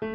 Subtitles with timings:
[0.00, 0.08] Hey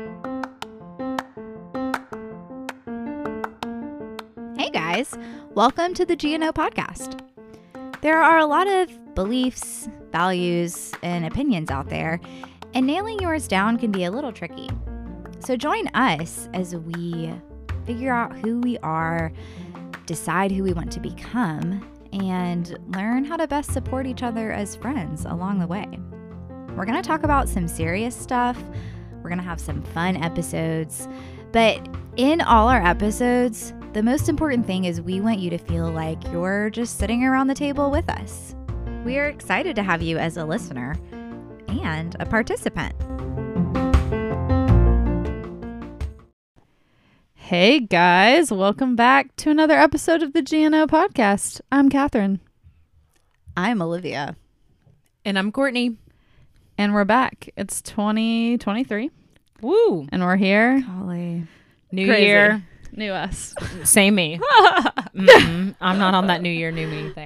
[4.73, 5.15] guys,
[5.53, 7.21] welcome to the GNO podcast.
[8.01, 12.19] There are a lot of beliefs, values, and opinions out there,
[12.73, 14.71] and nailing yours down can be a little tricky.
[15.37, 17.31] So join us as we
[17.85, 19.31] figure out who we are,
[20.07, 24.75] decide who we want to become, and learn how to best support each other as
[24.75, 25.85] friends along the way.
[26.75, 28.57] We're going to talk about some serious stuff.
[29.25, 31.07] We're going to have some fun episodes.
[31.51, 31.79] But
[32.15, 36.23] in all our episodes, the most important thing is we want you to feel like
[36.31, 38.53] you're just sitting around the table with us.
[39.03, 40.95] We are excited to have you as a listener
[41.67, 42.93] and a participant.
[47.33, 51.61] Hey guys, welcome back to another episode of the GNO podcast.
[51.71, 52.41] I'm Catherine,
[53.57, 54.35] I'm Olivia.
[55.27, 55.97] And I'm Courtney.
[56.77, 57.49] And we're back.
[57.55, 59.09] It's 2023,
[59.61, 60.07] Woo!
[60.11, 60.81] and we're here.
[60.81, 61.43] Golly.
[61.91, 62.25] New Crazy.
[62.25, 62.63] Year.
[62.91, 63.53] New us.
[63.83, 64.39] Same me.
[65.15, 65.75] Mm-mm.
[65.81, 67.25] I'm not on that New Year, new me thing.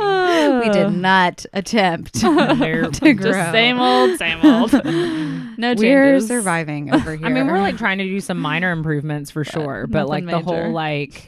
[0.61, 2.93] We did not attempt Nope.
[2.93, 3.31] to grow.
[3.31, 4.73] Just same old, same old.
[5.57, 5.79] no changes.
[5.79, 7.25] We're surviving over here.
[7.25, 10.45] I mean, we're like trying to do some minor improvements for sure, but like nothing
[10.45, 10.63] the major.
[10.63, 11.23] whole like,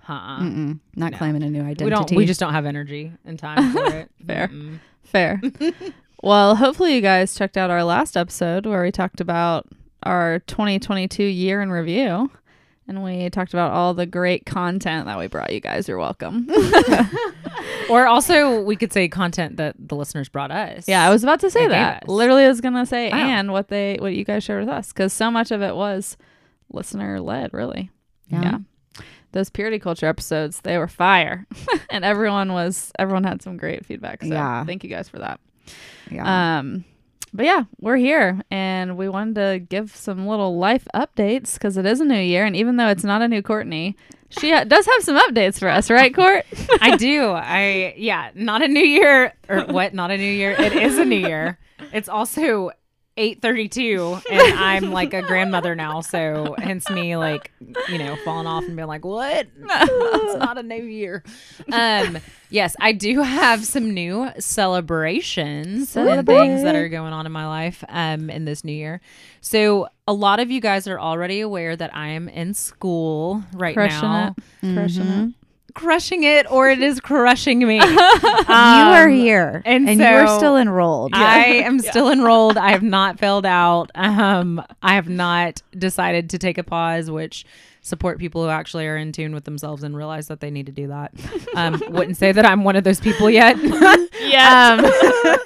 [0.00, 0.38] huh?
[0.42, 1.18] Mm-mm, not No.
[1.18, 1.84] claiming a new identity.
[1.84, 2.12] We don't.
[2.12, 4.10] We just don't have energy and time for it.
[4.26, 4.48] Fair.
[4.48, 4.78] Mm-mm.
[5.04, 5.40] fair.
[6.22, 9.66] Well, hopefully you guys checked out our last episode where we talked about
[10.02, 12.30] our 2022 year in review.
[12.88, 15.86] And we talked about all the great content that we brought you guys.
[15.88, 16.48] You're welcome.
[17.88, 20.86] Or also, we could say content that the listeners brought us.
[20.86, 22.08] Yeah, I was about to say They that.
[22.08, 23.16] Literally, I was gonna say Wow.
[23.18, 26.16] and what they what you guys shared with us because so much of it was
[26.72, 27.52] listener led.
[27.52, 27.90] Really,
[28.28, 28.58] Yeah.
[29.32, 31.46] Those purity culture episodes, they were fire,
[31.90, 34.22] and everyone was everyone had some great feedback.
[34.22, 34.64] So Yeah.
[34.64, 35.40] thank you guys for that.
[36.10, 36.58] Yeah.
[36.58, 36.84] Um,
[37.32, 41.86] but yeah, we're here, and we wanted to give some little life updates because it
[41.86, 43.96] is a new year, and even though it's not a new Courtney,
[44.30, 46.44] she ha- does have some updates for us, right, Court?
[46.80, 47.30] I do.
[47.30, 49.94] I yeah, not a new year or what?
[49.94, 50.52] Not a new year.
[50.52, 51.58] It is a new year.
[51.92, 52.70] It's also
[53.16, 57.52] 8:32 and I'm like a grandmother now, so hence me like,
[57.88, 59.46] you know, falling off and being like, "What?
[59.58, 61.22] it's not a new year."
[61.72, 62.18] Um,
[62.50, 67.46] yes, I do have some new celebrations and things that are going on in my
[67.46, 69.00] life um in this new year.
[69.40, 73.74] So, a lot of you guys are already aware that I am in school right
[73.74, 74.34] Crushing now.
[74.62, 75.34] it, crushing it.
[75.74, 77.76] Crushing it or it is crushing me.
[77.80, 81.12] you are Um, here, and and, you're still enrolled.
[81.14, 82.56] I am still enrolled.
[82.56, 83.90] I have not failed out.
[83.94, 87.44] Um, I have not decided to take a pause, which
[87.82, 90.72] support people who actually are in tune with themselves and realize that they need to
[90.72, 91.12] do that.
[91.56, 93.56] Um, wouldn't say that I'm one of those people yet.
[94.20, 94.78] Yeah.
[94.78, 95.38] um,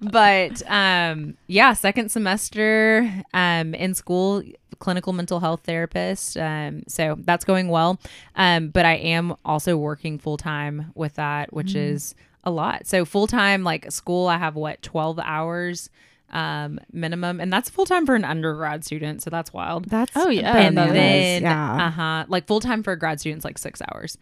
[0.00, 4.44] but um, yeah, second semester um, in school,
[4.78, 6.36] clinical mental health therapist.
[6.36, 7.98] Um, so that's going well.
[8.36, 12.86] Um, but I am also working full time with that, which is a lot.
[12.86, 15.90] So full time, like school, I have what twelve hours
[16.30, 17.40] um minimum.
[17.40, 19.86] And that's full time for an undergrad student so that's wild.
[19.86, 21.86] That's Oh, yeah, and that is, then yeah.
[21.86, 24.18] uh-huh like full time for a grad student's like six hours.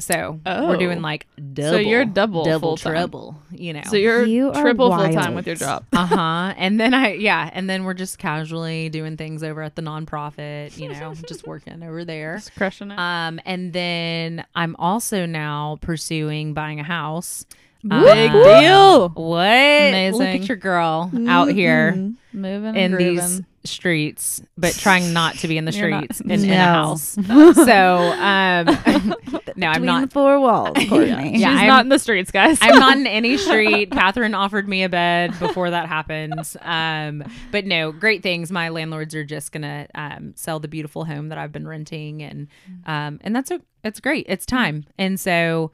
[0.00, 0.68] So Oh.
[0.68, 2.44] we're doing like double So you're double.
[2.44, 3.34] double full-time.
[3.50, 3.82] you know.
[3.86, 5.84] So you're You triple full time with your job.
[5.92, 6.54] uh-huh.
[6.56, 10.78] And then i yeah and then we're just casually doing things over at the nonprofit
[10.78, 12.36] you know just working over there.
[12.36, 12.98] Just crushing it.
[13.00, 17.44] um and then i'm also now pursuing buying a house
[17.82, 19.08] Big deal.
[19.10, 20.22] what look Amazing.
[20.42, 23.16] at your girl out here Moving in grooving.
[23.16, 27.02] these streets, but trying not to be in the streets in, in a house.
[27.54, 28.66] so, um,
[29.56, 30.12] no, I'm not.
[30.12, 31.38] four walls, Courtney.
[31.38, 32.58] Yeah, She's I'm- not in the streets, guys.
[32.60, 33.90] I'm not in any street.
[33.92, 36.56] Catherine offered me a bed before that happens.
[36.62, 37.22] Um,
[37.52, 38.50] but no, great things.
[38.50, 42.48] My landlords are just gonna um, sell the beautiful home that I've been renting, and
[42.86, 44.26] um, and that's a it's great.
[44.28, 45.70] It's time, and so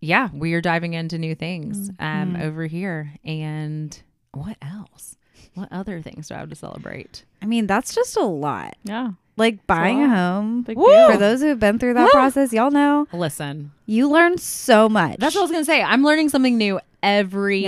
[0.00, 3.14] yeah, we are diving into new things um, over here.
[3.24, 4.00] And
[4.32, 5.16] what else?
[5.54, 7.24] What other things do I have to celebrate?
[7.42, 8.76] I mean, that's just a lot.
[8.84, 9.12] yeah.
[9.36, 10.64] Like buying a home.
[10.66, 11.06] Woo!
[11.12, 15.18] For those who have been through that process, y'all know Listen, you learn so much.
[15.20, 15.80] that's what I was gonna say.
[15.80, 17.62] I'm learning something new every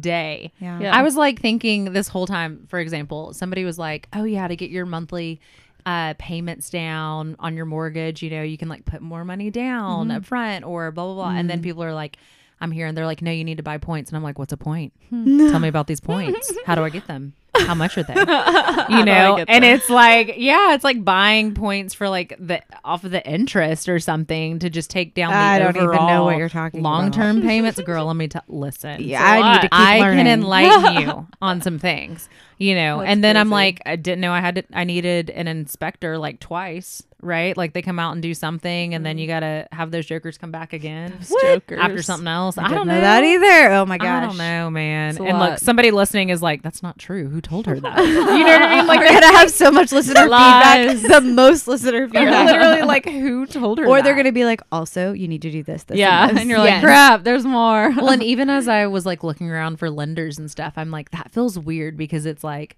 [0.00, 0.52] day.
[0.60, 0.80] Yeah.
[0.80, 0.96] Yeah.
[0.96, 4.54] I was like thinking this whole time, for example, somebody was like, oh, yeah, to
[4.54, 5.40] get your monthly
[5.88, 10.08] uh, payments down on your mortgage, you know, you can like put more money down
[10.08, 10.18] mm-hmm.
[10.18, 11.30] up front or blah, blah, blah.
[11.30, 11.64] And then mm-hmm.
[11.64, 12.18] people are like,
[12.60, 14.10] I'm here and they're like, no, you need to buy points.
[14.10, 14.92] And I'm like, what's a point?
[15.08, 15.50] Hmm.
[15.50, 16.52] Tell me about these points.
[16.66, 17.32] How do I get them?
[17.56, 18.14] How much are they?
[18.88, 23.10] You know, and it's like, yeah, it's like buying points for like the off of
[23.10, 26.48] the interest or something to just take down the I don't even know what you're
[26.48, 27.78] talking long term payments.
[27.80, 29.02] Girl, let me t- listen.
[29.02, 30.24] Yeah, I need to keep I learning.
[30.24, 32.98] can enlighten you on some things, you know.
[33.00, 36.16] That's and then I'm like, I didn't know I had to, I needed an inspector
[36.16, 37.54] like twice, right?
[37.54, 40.50] Like they come out and do something, and then you gotta have those jokers come
[40.50, 41.78] back again Jokers.
[41.78, 42.56] after something else.
[42.56, 43.72] I, I don't don't know that either.
[43.74, 44.22] Oh my gosh.
[44.22, 45.18] I don't know, man.
[45.22, 47.28] And look, somebody listening is like, "That's not true.
[47.28, 48.86] Who told her that?" you know what I mean?
[48.86, 51.00] Like We're gonna have so much listener Lies.
[51.00, 51.22] feedback.
[51.22, 52.46] The most listener they're feedback.
[52.46, 55.62] literally like, "Who told her?" or they're gonna be like, also, you need to do
[55.62, 55.84] this.
[55.84, 56.40] this yeah, and, this.
[56.42, 56.74] and you're Yes.
[56.74, 57.24] like, crap.
[57.24, 57.92] There's more.
[57.96, 61.10] well, and even as I was like looking around for lenders and stuff, I'm like,
[61.10, 62.76] that feels weird because it's like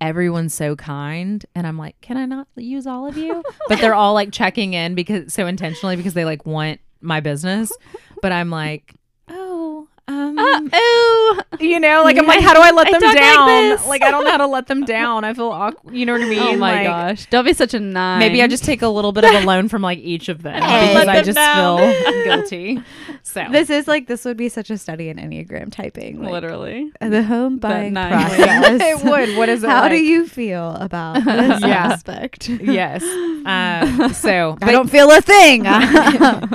[0.00, 3.42] everyone's so kind, and I'm like, can I not use all of you?
[3.68, 7.72] but they're all like checking in because so intentionally because they like want my business,
[8.20, 8.94] but I'm like,
[10.38, 10.70] oh, um,
[11.60, 11.64] Ooh.
[11.64, 13.48] you know, like I'm like, how do I let I them talk like down?
[13.48, 13.86] this.
[13.86, 15.24] Like, I don't know how to let them down.
[15.24, 15.94] I feel awkward.
[15.94, 16.38] You know what I mean?
[16.40, 17.26] Oh my Like, gosh.
[17.26, 18.18] Don't be such a nine.
[18.18, 20.54] Maybe I just take a little bit of a loan from like each of them
[20.62, 20.88] Hey.
[20.88, 21.78] because Let I just down.
[21.78, 22.82] feel guilty.
[23.22, 26.22] So This is like this would be such a study in Enneagram typing.
[26.22, 26.90] Like, literally.
[27.00, 28.80] the home buying nine process.
[28.82, 29.36] it would.
[29.36, 29.68] What is it?
[29.70, 31.68] How do you feel about this Yeah.
[31.92, 32.48] aspect?
[32.48, 33.02] Yes.
[33.02, 35.66] Um, so I don't feel a thing.
[35.66, 36.48] I'm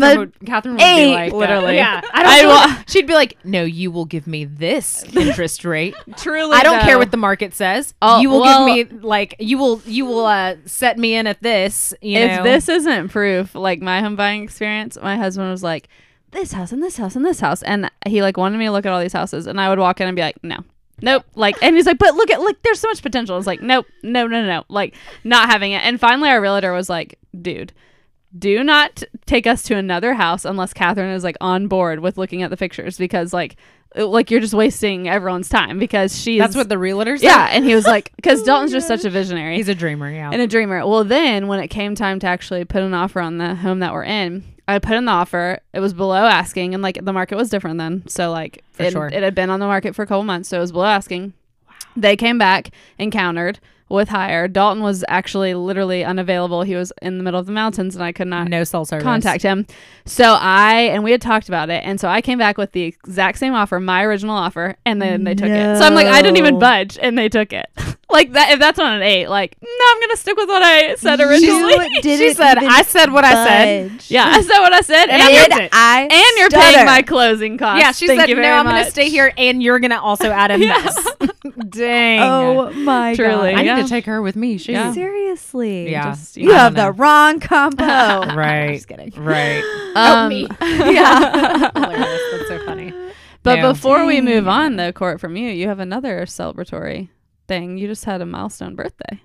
[0.00, 1.76] Catherine a would, Catherine would eight, be like, uh, literally.
[1.76, 2.00] yeah.
[2.12, 2.32] I don't.
[2.32, 5.94] I feel wa- be like, no, you will give me this interest rate.
[6.16, 6.54] Truly.
[6.54, 7.94] I don't care what the market says.
[8.02, 11.26] Oh, you will well- give me like you will you will uh set me in
[11.26, 11.94] at this.
[12.00, 15.88] You if know, this isn't proof, like my home buying experience, my husband was like,
[16.32, 17.62] this house and this house and this house.
[17.62, 19.46] And he like wanted me to look at all these houses.
[19.46, 20.58] And I would walk in and be like, no.
[21.00, 21.24] Nope.
[21.34, 23.36] Like, and he's like, but look at, like, there's so much potential.
[23.36, 24.64] It's like, nope, no, no, no, no.
[24.68, 24.94] Like,
[25.24, 25.82] not having it.
[25.82, 27.72] And finally, our realtor was like, dude,
[28.38, 32.42] do not take us to another house unless Catherine is like on board with looking
[32.42, 33.56] at the pictures because, like,
[33.94, 37.26] like you're just wasting everyone's time because she's that's what the realtor said.
[37.26, 37.48] yeah.
[37.50, 40.10] And he was like, because oh Dalton's just such a visionary he's a dreamer.
[40.10, 40.30] Yeah.
[40.32, 40.86] and a dreamer.
[40.86, 43.92] Well, then when it came time to actually put an offer on the home that
[43.92, 45.58] we're in, I put in the offer.
[45.74, 48.06] It was below asking, and like the market was different then.
[48.08, 49.08] So like For it, sure.
[49.08, 51.34] it had been on the market for a couple months, so it was below asking.
[51.94, 53.60] They came back and countered
[53.92, 54.48] with higher.
[54.48, 56.62] Dalton was actually literally unavailable.
[56.62, 59.04] He was in the middle of the mountains, and I could not no cell service.
[59.04, 59.66] contact him.
[60.06, 62.82] So I and we had talked about it, and so I came back with the
[62.82, 65.78] exact same offer, my original offer, and then they took it.
[65.78, 67.66] So I'm like, I didn't even budge, and they took it.
[68.12, 68.50] like that.
[68.50, 71.72] If that's on an eight, like no, I'm gonna stick with what I said originally.
[72.02, 75.32] She said, "I said what I said." yeah, I said what I said, and, And
[75.32, 75.70] you're, it.
[75.72, 76.74] I and you're stutter.
[76.74, 77.80] paying my closing costs.
[77.80, 79.90] Yeah, she Thank said, you "No, very I'm going to stay here, and you're going
[79.90, 81.08] to also add in this."
[81.68, 82.20] Dang.
[82.20, 83.50] Oh my Truly.
[83.52, 83.58] god!
[83.60, 83.76] I yeah.
[83.76, 84.58] need to take her with me.
[84.58, 84.92] She, Yeah.
[84.92, 85.90] Seriously.
[85.90, 86.10] Yeah.
[86.12, 87.84] Just, You I have don't the wrong combo.
[88.36, 88.74] Right.
[88.74, 89.12] Just kidding.
[89.16, 89.62] right.
[89.96, 90.46] Um, me.
[90.60, 91.70] Yeah.
[91.74, 92.20] Hilarious.
[92.32, 92.92] That's so funny.
[93.42, 93.72] But No.
[93.72, 97.08] before we move on, though, Court, from you, you have another celebratory
[97.48, 97.76] thing.
[97.76, 99.20] You just had a milestone birthday.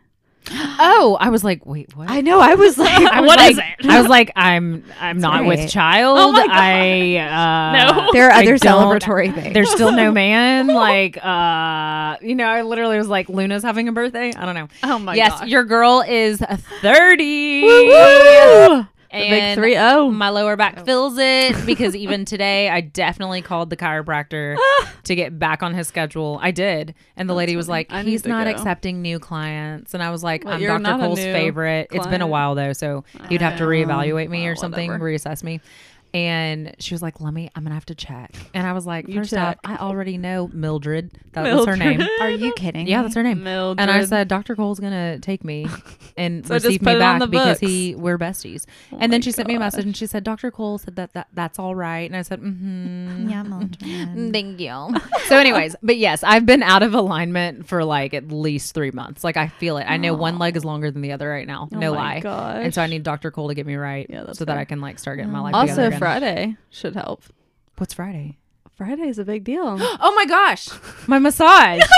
[0.80, 2.10] Oh, I was like, wait, what?
[2.10, 2.40] I know.
[2.40, 3.86] I was like, I was What like, is it?
[3.90, 5.48] I was like, I'm I'm not right.
[5.48, 6.18] with child.
[6.20, 6.56] Oh my God.
[6.56, 8.10] I uh, No.
[8.14, 9.54] there are I other don't- celebratory things.
[9.54, 10.68] There's still no man.
[10.68, 14.34] Like, uh, you know, I literally was like, Luna's having a birthday.
[14.34, 14.68] I don't know.
[14.84, 15.18] Oh my god.
[15.18, 15.50] yes, gosh.
[15.50, 16.40] your girl is
[16.82, 17.64] 30.
[17.64, 18.88] Woo!
[19.18, 20.12] The big And three oh.
[20.12, 20.84] my lower back oh.
[20.84, 24.94] feels it because even today I definitely called the chiropractor ah.
[25.04, 26.40] to get back on his schedule.
[26.42, 26.96] I did.
[27.16, 29.94] And the lady was like, I need he's to not go." accepting new clients.
[29.94, 30.82] And I was like, Well, I'm you're Dr.
[30.84, 31.88] not a Cole's new favorite.
[31.92, 32.32] It's been a client.
[32.32, 35.06] while though, so you'd have to reevaluate me or something, whatever.
[35.06, 35.62] reassess me.
[36.18, 38.34] And she was like, let me, I'm going to have to check.
[38.56, 39.56] And I was like, You first off.
[39.64, 41.12] I already know Mildred.
[41.34, 42.02] That was her name.
[42.20, 42.88] Are you kidding?
[42.88, 43.44] Yeah, that's her name.
[43.44, 43.80] Mildred.
[43.80, 44.56] And I said, Dr.
[44.56, 45.68] Cole's gonna take me
[46.18, 47.60] and So just receive put me it on back the because books.
[47.60, 48.66] he we're besties.
[48.92, 50.50] Oh and then my she sent me a message and she said, Dr.
[50.50, 52.10] Cole said that, that that's all right.
[52.10, 53.30] And I said, mm-hmm.
[53.30, 53.80] Yeah, Mildred.
[54.34, 54.90] Thank you.
[55.28, 59.24] so, anyways, but yes, I've been out of alignment for like at least three months.
[59.24, 59.84] Like I feel it.
[59.88, 61.70] I know one leg is longer than the other right now.
[61.72, 62.20] Oh no my lie.
[62.22, 62.64] gosh.
[62.64, 63.30] And so I need Dr.
[63.30, 64.60] Cole to get me right, Yeah, that's so that fair.
[64.62, 65.72] I can like start getting my life together.
[65.72, 66.00] Also, again.
[66.12, 67.24] Friday should help.
[67.78, 68.38] What's Friday?
[68.76, 69.78] Friday is a big deal.
[70.00, 70.70] Oh my gosh,
[71.08, 71.82] my massage.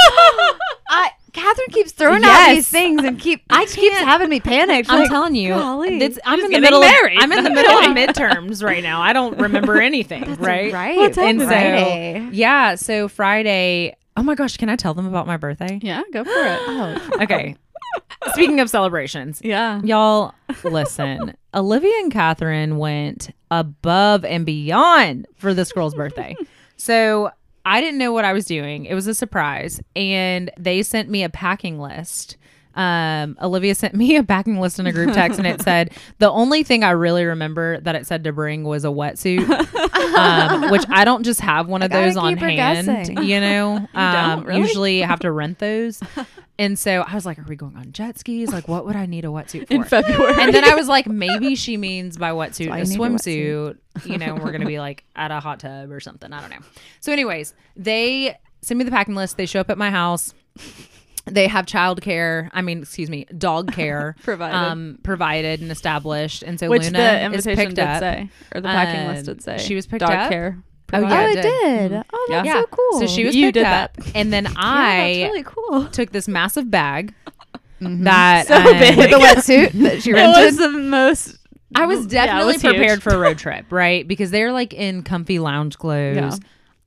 [0.92, 2.56] I, Catherine keeps throwing out Yes.
[2.56, 4.90] these things and keep I I keeps can't- having me panicked.
[4.92, 6.00] I'm like, telling you, golly.
[6.02, 6.82] it's, I'm in the middle.
[6.84, 9.02] Of, I'm in the middle of midterms right now.
[9.02, 10.24] I don't remember anything.
[10.36, 10.74] right.
[10.74, 10.98] right.
[10.98, 12.28] What's And so, Friday?
[12.32, 12.76] yeah.
[12.76, 13.96] So Friday.
[14.18, 15.80] Oh my gosh, can I tell them about my birthday?
[15.82, 16.60] Yeah, go for it.
[16.62, 17.56] Oh, Okay.
[18.34, 19.82] Speaking of celebrations, Yeah.
[19.84, 21.36] y'all listen.
[21.54, 26.36] Olivia and Catherine went above and beyond for this girl's birthday.
[26.78, 27.32] So
[27.66, 28.86] I didn't know what I was doing.
[28.86, 32.38] It was a surprise, and they sent me a packing list
[32.80, 36.32] um, Olivia sent me a packing list in a group text, and it said the
[36.32, 39.48] only thing I really remember that it said to bring was a wetsuit,
[40.16, 42.88] um, which I don't just have one of gotta those on hand.
[42.88, 43.24] guessing.
[43.24, 44.62] You know, um, don't, really?
[44.62, 46.00] usually have to rent those.
[46.58, 48.52] And so I was like, "Are we going on jet skis?
[48.52, 50.42] Like, what would I need a wetsuit for?" in February.
[50.42, 52.98] and then I was like, maybe she means by wetsuit why a you need a
[52.98, 53.78] swimsuit.
[54.06, 56.32] You know, we're gonna be like at a hot tub or something.
[56.32, 56.66] I don't know.
[57.02, 59.36] So, anyways, they send me the packing list.
[59.36, 60.34] They show up at my house.
[61.32, 62.50] They have childcare.
[62.54, 64.56] I mean, excuse me, dog care Provided.
[64.56, 66.44] um, provided and established.
[66.44, 68.00] And so which Luna the is picked did up.
[68.00, 69.58] say, or the packing list Um, did say.
[69.58, 70.30] she was picked dog up.
[70.30, 70.58] care.
[70.92, 71.90] Oh, yeah, it it did.
[71.92, 72.04] did.
[72.12, 72.44] Oh, Yeah.
[72.44, 73.00] that's so cool.
[73.02, 74.12] So she was You picked up, that.
[74.16, 75.86] and then yeah, I that's really cool.
[75.90, 77.14] took this massive bag
[77.80, 78.04] Mhm.
[78.06, 78.98] that So um, big.
[78.98, 81.38] with the wetsuit that she It was the most.
[81.76, 82.62] I was Yeah, it definitely huge.
[82.64, 84.08] prepared for a road trip, right?
[84.08, 86.16] Because they're like in comfy lounge clothes.
[86.18, 86.32] Yeah.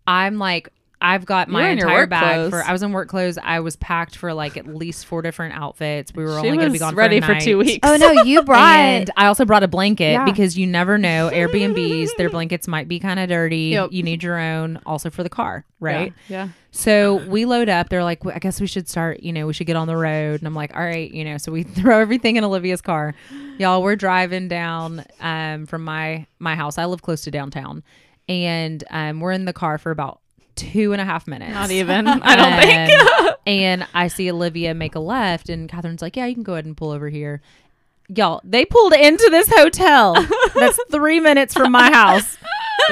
[0.09, 0.69] I'm like,
[1.05, 2.51] I've got my entire work bag clothes.
[2.51, 2.63] for.
[2.63, 3.37] I was in work clothes.
[3.43, 6.15] I was packed for like at least four different outfits.
[6.15, 7.81] We were She only going to be gone ready for, a for two weeks.
[7.83, 8.63] oh no, you brought.
[8.77, 10.25] And I also brought a blanket Yeah.
[10.25, 11.29] because you never know.
[11.33, 13.71] Airbnbs, their blankets might be kind of dirty.
[13.73, 13.93] Yep.
[13.93, 16.13] You need your own, also for the car, right?
[16.29, 16.49] Yeah.
[16.71, 17.91] So we load up.
[17.91, 19.21] They're like, "Well, I guess we should start.
[19.23, 20.41] You know, we should get on the road.
[20.41, 21.37] And I'm like, all right, you know.
[21.37, 23.15] So we throw everything in Olivia's car.
[23.59, 26.79] Y'all, we're driving down um, from my my house.
[26.79, 27.83] I live close to downtown,
[28.29, 30.21] and um, we're in the car for about
[30.57, 31.53] two and a half minutes.
[31.53, 32.07] Not even.
[32.09, 32.91] I don't think.
[32.91, 36.53] And- and I see Olivia make a left, and Catherine's like, "Yeah, you can go
[36.55, 37.41] ahead and pull over here."
[38.09, 40.15] Y'all, they pulled into this hotel
[40.55, 42.37] that's three minutes from my house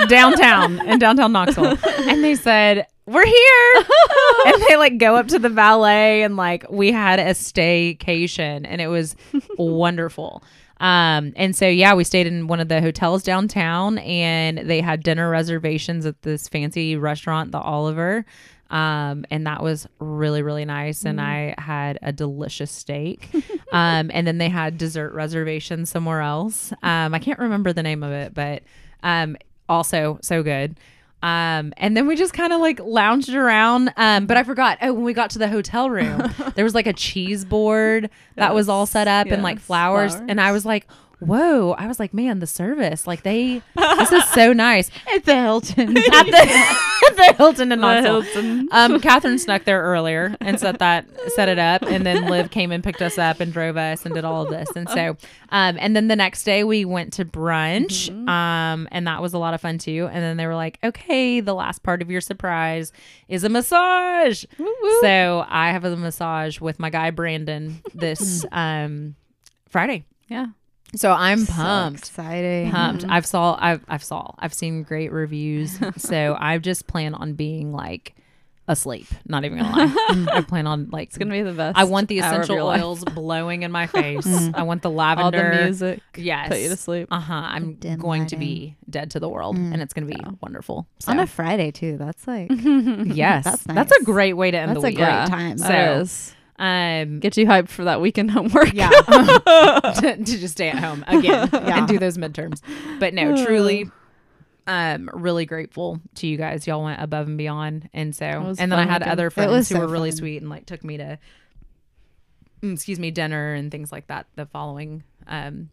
[0.09, 1.77] downtown in downtown Knoxville,
[2.09, 3.85] and they said, "We're here,"
[4.47, 8.81] and they like go up to the valet, and like we had a staycation, and
[8.81, 9.15] it was
[9.59, 10.43] wonderful.
[10.81, 15.03] Um, and so yeah, we stayed in one of the hotels downtown, and they had
[15.03, 18.25] dinner reservations at this fancy restaurant, the Oliver.
[18.71, 21.05] Um, and that was really, really nice.
[21.05, 23.29] And I had a delicious steak.
[23.73, 26.73] um, and then they had dessert reservations somewhere else.
[26.83, 28.63] Um, I can't remember the name of it, but
[29.03, 29.37] um,
[29.69, 30.79] also so good.
[31.23, 33.93] Um, and then we just kind of like lounged around.
[33.97, 34.79] Um, but I forgot.
[34.81, 38.55] Oh, when we got to the hotel room, there was like a cheese board that
[38.55, 40.13] was all set up and like flowers.
[40.15, 40.29] flowers.
[40.31, 40.87] And I was like,
[41.21, 41.73] whoa.
[41.73, 44.91] I was like, man, the service, like they, this is so nice.
[45.15, 45.97] at the Hilton.
[45.97, 46.77] At the,
[47.09, 48.21] at the Hilton in The Knoxville.
[48.23, 48.69] Hilton.
[48.73, 52.73] Um, Catherine snuck there earlier and set that set it up, and then Liv came
[52.73, 54.69] and picked us up and drove us and did all of this.
[54.77, 55.17] And so,
[55.51, 59.39] um, and then the next day we went to brunch, um, and that was a
[59.39, 60.09] lot of fun too.
[60.13, 62.93] And then they were like, "Okay, the last part of your surprise
[63.29, 64.45] is a massage."
[65.01, 69.17] So I have a massage with my guy Brandon this um
[69.69, 70.05] Friday.
[70.29, 70.47] Yeah.
[70.97, 72.71] So I'm So pumped exciting.
[72.73, 73.03] pumped.
[73.03, 73.13] Mm-hmm.
[73.13, 75.79] I've saw I've I've saw I've seen great reviews.
[75.97, 78.15] so I just plan on being like
[78.69, 79.07] asleep.
[79.27, 80.27] Not even gonna lie.
[80.33, 81.77] I plan on like It's gonna be the best.
[81.79, 84.27] I want the essential oils blowing in my face.
[84.27, 84.57] Mm-hmm.
[84.57, 86.01] I want the lavender All the music.
[86.17, 86.49] Yes.
[86.49, 87.09] Put you to sleep.
[87.11, 87.35] Uh huh.
[87.35, 89.73] I'm going to be dead to the world, mm.
[89.73, 90.87] and it's going to be wonderful.
[90.99, 91.97] So, On a Friday too.
[91.99, 95.27] That's like yes, That's that's a great way to end that's the a great Yeah.
[95.27, 95.59] time.
[95.59, 96.35] So- That is.
[96.61, 98.75] Um, Get you hyped for that weekend homework.
[98.75, 98.91] yeah,
[100.01, 101.79] to, to just stay at home again Yeah.
[101.79, 102.61] and do those midterms.
[103.01, 103.91] But no, truly,
[104.67, 106.67] um, really grateful to you guys.
[106.67, 109.13] Y'all went above and beyond, and so was and then I fun had weekend.
[109.13, 110.19] other was friends who so were really fun.
[110.19, 111.19] sweet and like took me to,
[112.63, 115.71] mm, excuse me, dinner and things like that the following um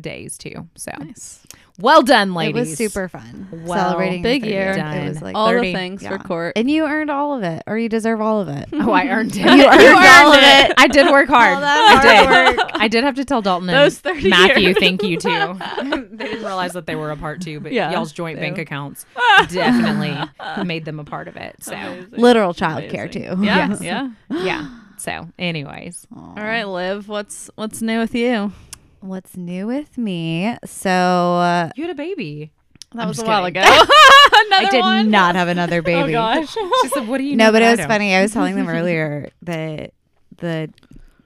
[0.00, 0.68] days too.
[0.74, 1.40] So Nice.
[1.78, 2.56] well done, ladies.
[2.56, 3.48] It was super fun.
[3.64, 4.74] Well, Celebrating Big year.
[4.74, 4.96] 30th.
[5.04, 5.66] It was like All 30.
[5.72, 6.08] the things Yeah.
[6.10, 6.52] for court.
[6.56, 8.68] and you earned all of it, or you deserve all of it.
[8.74, 9.38] Oh, I earned it.
[9.38, 9.62] You earned
[10.08, 10.74] all of it.
[10.76, 11.54] I did work hard.
[11.54, 12.66] All that I hard did.
[12.82, 14.76] I did have to tell Dalton and Those 30 Matthew, years.
[14.78, 15.28] thank you too.
[15.80, 19.06] they didn't realize that they were a part too, but Yeah, y'all's joint bank accounts
[19.48, 20.16] definitely
[20.64, 21.56] made them a part of it.
[21.62, 22.08] So Amazing.
[22.20, 23.36] Literal childcare Amazing.
[23.38, 23.44] too.
[23.44, 23.68] Yeah.
[23.68, 23.80] Yes.
[23.82, 24.10] Yeah.
[24.30, 24.68] yeah.
[24.96, 27.08] So, anyways, All right, Liv.
[27.08, 28.52] What's what's new with you?
[29.04, 30.56] What's new with me?
[30.64, 32.52] So uh, you had a baby.
[32.94, 33.60] That I'm was a just while kidding.
[33.62, 33.68] ago.
[33.70, 35.10] I did one?
[35.10, 36.16] not have another baby.
[36.16, 36.48] Oh gosh.
[36.80, 38.14] She said, "What do you no, know but that it was don't?" funny.
[38.14, 39.92] I was telling them earlier that
[40.38, 40.70] the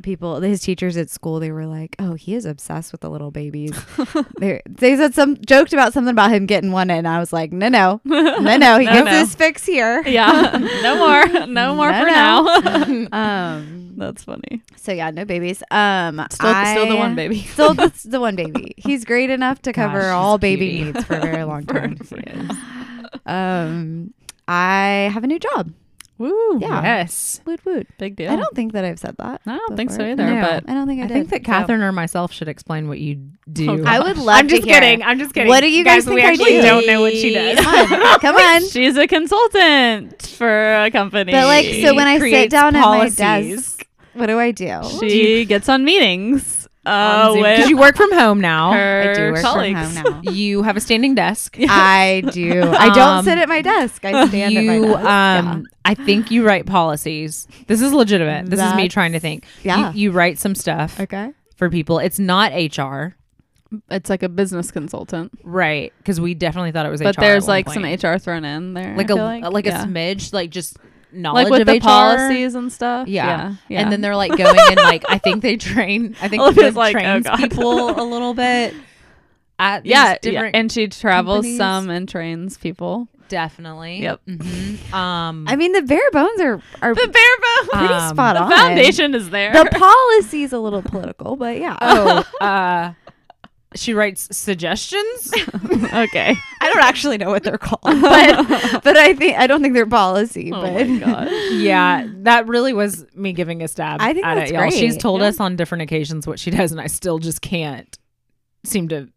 [0.02, 3.30] people, his teachers at school, they were like, "Oh, he is obsessed with the little
[3.30, 3.72] babies."
[4.38, 7.52] they they said some joked about something about him getting one, and I was like,
[7.52, 8.78] "No, no, no, no.
[8.78, 9.18] He No, gets no.
[9.18, 10.58] his fix here." yeah.
[10.82, 11.46] No more.
[11.46, 13.08] No more No, for no.
[13.08, 13.08] now.
[13.56, 13.94] Um.
[13.96, 14.62] That's funny.
[14.76, 15.62] So yeah, no babies.
[15.70, 16.24] Um.
[16.30, 17.42] Still, still the one baby.
[17.42, 18.74] Still the, the one baby.
[18.76, 20.84] He's great enough to cover Gosh, all baby cutie.
[20.92, 22.50] needs for a very long For- time.
[23.26, 24.14] um.
[24.50, 25.72] I have a new job.
[26.18, 26.58] Woo.
[26.60, 26.82] Yeah.
[26.82, 27.40] Yes.
[27.46, 27.86] Woot woot.
[27.98, 28.32] Big deal.
[28.32, 29.40] I don't think that I've said that.
[29.46, 30.10] I don't think so before.
[30.10, 30.26] either.
[30.26, 30.40] No.
[30.40, 31.14] But I don't think I, I did.
[31.14, 33.70] think that So- Catherine or myself should explain what you do.
[33.82, 34.80] Oh, I would love I'm to just hear.
[34.80, 35.02] kidding.
[35.04, 35.48] I'm just kidding.
[35.48, 36.62] What do you guys we think I actually do?
[36.62, 37.58] don't know what she does.
[37.60, 38.66] Come on, come on.
[38.68, 41.32] she's a consultant for a company.
[41.32, 43.16] But like, so when I sit creates down at my policies.
[43.16, 44.80] desk, What do I do?
[45.00, 46.57] She gets on meetings
[46.88, 47.42] uh, On Zoom.
[47.44, 48.72] 'Cause with you work from home now.
[48.72, 49.92] I do work colleagues.
[49.94, 50.30] from home now.
[50.32, 51.56] You have a standing desk.
[51.68, 52.62] I do.
[52.62, 54.04] I don't Um, sit at my desk.
[54.04, 55.04] I stand at my you desk.
[55.04, 57.46] um I think you write policies.
[57.66, 58.46] This is legitimate.
[58.50, 59.44] This is me That's- trying to think.
[59.62, 59.92] yeah.
[59.92, 61.02] You, you write some stuff yeah.
[61.04, 61.30] Okay.
[61.56, 61.98] for people.
[61.98, 63.14] It's not HR.
[63.90, 65.92] It's like a business consultant, Right.
[65.98, 67.20] Because we definitely thought it was but HR.
[67.20, 68.00] there's at one like point.
[68.00, 68.96] some HR thrown in there.
[68.96, 69.82] like I a feel like, like, Yeah.
[69.82, 70.78] a smidge, like just
[71.12, 71.80] knowledge like with of the HR.
[71.80, 73.08] policies and stuff.
[73.08, 73.26] Yeah.
[73.26, 73.80] yeah, yeah.
[73.82, 76.78] And then they're like going and like I think they train I think Olivia's they
[76.80, 77.36] like, oh, trains God.
[77.38, 78.74] people a little bit
[79.58, 81.58] at these yeah, yeah, and she travels companies.
[81.58, 83.08] some and trains people.
[83.28, 84.02] definitely.
[84.02, 84.20] Yep.
[84.26, 84.92] Mhm.
[84.94, 87.68] Um I mean, the bare bones are are The bare bones.
[87.72, 88.50] pretty um, spot the on.
[88.52, 89.52] foundation is there.
[89.52, 91.76] The policy's a little political, but yeah.
[91.80, 92.92] oh uh
[93.74, 95.32] she writes suggestions.
[95.64, 96.34] okay.
[96.60, 99.86] I don't actually know what they're called, but but I think I don't think they're
[99.86, 100.50] policy.
[100.52, 101.28] Oh but my god.
[101.52, 104.00] yeah, that really was me giving a stab.
[104.00, 104.70] I think at that's it, y'all.
[104.70, 105.28] She's told Yeah.
[105.28, 107.98] us on different occasions what she does, and I still just can't
[108.64, 109.08] seem to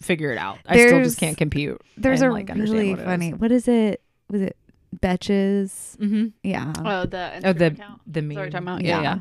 [0.00, 0.58] figure it out.
[0.66, 1.80] I still just can't compute.
[1.96, 3.32] there's and, a like, really what funny.
[3.32, 4.02] What is it?
[4.30, 4.56] Was it
[4.96, 5.96] Betches?
[5.98, 6.26] Mm-hmm.
[6.42, 6.72] Yeah.
[6.78, 8.00] Oh, the Oh, the account.
[8.06, 8.28] the That's meme.
[8.36, 8.80] what we're talking about.
[8.84, 9.18] Yeah, yeah.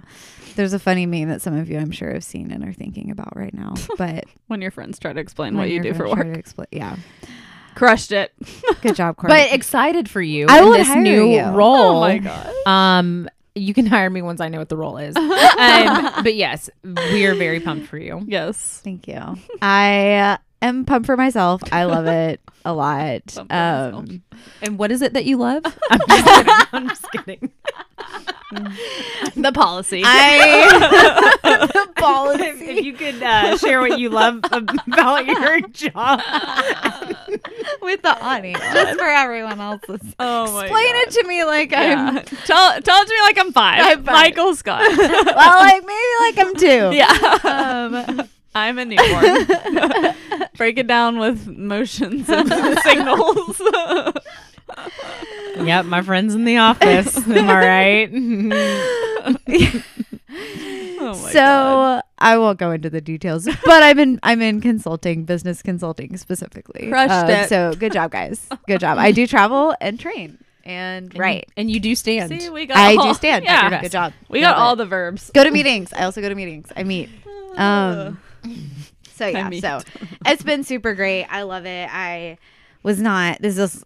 [0.55, 3.11] There's a funny meme that some of you, I'm sure, have seen and are thinking
[3.11, 3.75] about right now.
[3.97, 6.17] But When your friends try to explain what you do for work.
[6.33, 6.95] to expla- yeah.
[7.75, 8.33] Crushed it.
[8.81, 9.37] Good job, Courtney.
[9.37, 10.47] But excited for you.
[10.49, 11.43] I in would this hire new you.
[11.45, 11.97] role.
[11.97, 12.53] Oh my god.
[12.65, 15.15] Um, you can hire me once I know what the role is.
[15.15, 18.23] um, but yes, we are very pumped for you.
[18.27, 18.81] Yes.
[18.83, 19.21] Thank you.
[19.61, 21.61] I uh, am pumped for myself.
[21.71, 23.23] I love it a lot.
[23.25, 23.95] Pumped for myself.
[24.09, 24.21] Um,
[24.61, 25.63] And what is it that you love?
[25.91, 26.59] I'm just kidding.
[26.71, 27.51] I'm just kidding.
[29.35, 30.01] The policy.
[30.03, 32.43] I policy.
[32.43, 36.19] if you could uh, share what you love about your job.
[37.81, 40.01] with the audience, just for everyone else's.
[40.19, 42.09] oh my Explain it to me like Yeah.
[42.09, 42.25] I'm.
[42.25, 44.15] tell tell it to me like I'm 5 I'm five.
[44.15, 44.81] Michael Scott.
[44.97, 46.89] Well, like maybe like I'm two.
[46.95, 48.17] yeah.
[48.17, 50.15] Um, I'm a newborn.
[50.57, 52.49] Break it down with motions and
[52.83, 53.61] signals.
[55.57, 57.17] Yep, my friends in the office.
[57.27, 58.09] Am I right?
[60.99, 62.03] oh my so God.
[62.19, 66.89] I won't go into the details, but I'm in I'm in consulting, business consulting specifically.
[66.89, 67.49] Crushed Um, it.
[67.49, 68.47] So good job, guys.
[68.67, 68.97] Good job.
[68.97, 71.47] I do travel and train, and right.
[71.57, 72.29] And you do stand.
[72.41, 73.43] See, we got I all, do stand.
[73.45, 73.81] Yeah.
[73.81, 74.13] Good job.
[74.29, 74.77] We got Love all it.
[74.77, 75.31] the verbs.
[75.33, 75.91] go to meetings.
[75.93, 76.67] I also go to meetings.
[76.75, 77.09] I meet.
[77.57, 78.19] Um.
[79.19, 79.49] So yeah.
[79.49, 79.61] meet.
[79.61, 79.81] So
[80.25, 81.25] it's been super great.
[81.25, 81.89] I love it.
[81.91, 82.37] I
[82.83, 83.41] was not.
[83.41, 83.83] This is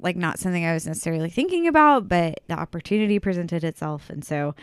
[0.00, 4.56] like not something I was necessarily thinking about, but the opportunity presented itself, and so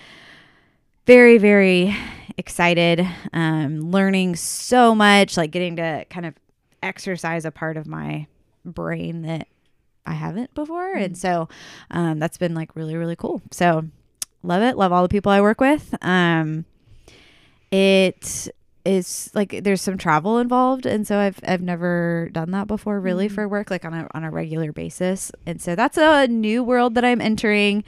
[1.07, 1.95] very very
[2.37, 3.07] excited.
[3.31, 6.33] Um, learning so much, like getting to kind of
[6.83, 8.27] exercise a part of my
[8.65, 9.47] brain that
[10.05, 11.47] I haven't before, and so
[11.89, 13.41] um, that's been like really really cool.
[13.51, 13.85] So
[14.43, 14.75] love it.
[14.75, 15.95] Love all the people I work with.
[16.01, 16.65] Um,
[17.71, 18.49] it
[18.83, 23.29] is like there's some travel involved and so I've I've never done that before really
[23.29, 25.31] for work like on a on a regular basis.
[25.45, 27.83] And so that's a new world that I'm entering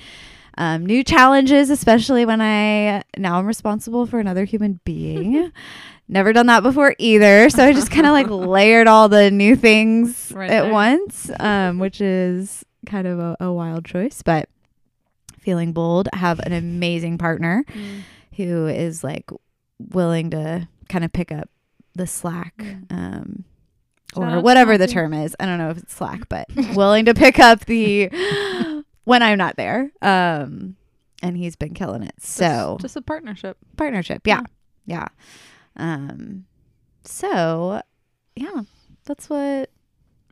[0.57, 5.51] um, new challenges especially when I now I'm responsible for another human being.
[6.07, 9.55] Never done that before either so I just kind of like layered all the new
[9.55, 10.71] things Right at there.
[10.73, 14.47] once um, which is kind of a, a wild choice but
[15.39, 17.65] feeling bold have an amazing partner
[18.35, 19.29] who is like
[19.79, 21.49] willing to kind of pick up
[21.95, 22.53] the slack
[22.89, 23.43] um
[24.15, 25.35] or whatever the term is.
[25.39, 28.09] I don't know if it's slack but willing to pick up the
[29.03, 29.91] when i'm not there.
[30.01, 30.75] Um
[31.21, 32.15] and he's been killing it.
[32.19, 33.57] So just, just a partnership.
[33.77, 34.41] partnership yeah.
[34.85, 35.07] Yeah.
[35.75, 36.45] Um
[37.05, 37.81] so
[38.35, 38.61] yeah
[39.05, 39.69] that's what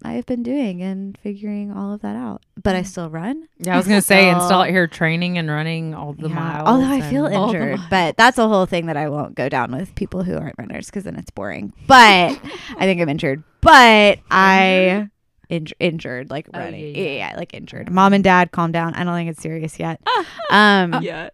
[0.04, 3.78] i've been doing and figuring all of that out but i still run Yeah, I
[3.78, 6.36] was gonna say, and So- still here training and running all the Yeah.
[6.36, 6.68] miles.
[6.68, 9.36] Although I feel and- All the injured, but that's a whole thing that I won't
[9.36, 11.74] go down with people who aren't runners because then it's boring.
[11.88, 12.40] But
[12.78, 13.44] I think I'm injured.
[13.62, 15.08] But I
[15.52, 16.80] inj- injured, like Oh, running.
[16.96, 17.30] yeah, yeah, yeah.
[17.32, 17.92] yeah, like injured.
[17.92, 18.94] Mom and dad, calm down.
[18.96, 20.02] I don't think it's serious yet.
[20.50, 21.30] um, Yeah.